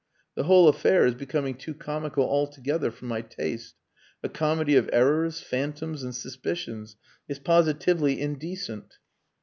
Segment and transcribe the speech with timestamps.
[0.33, 3.75] The whole affair is becoming too comical altogether for my taste.
[4.23, 6.95] A comedy of errors, phantoms, and suspicions.
[7.29, 8.97] It's positively indecent...."